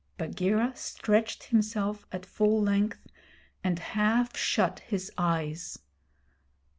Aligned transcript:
Bagheera 0.17 0.71
stretched 0.75 1.43
himself 1.43 2.07
at 2.11 2.25
full 2.25 2.59
length 2.59 3.05
and 3.63 3.77
half 3.77 4.35
shut 4.35 4.79
his 4.79 5.11
eyes. 5.15 5.77